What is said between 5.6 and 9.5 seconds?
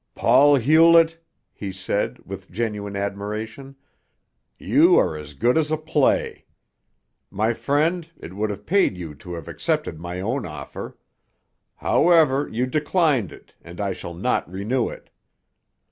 a play. My friend, it would have paid you to have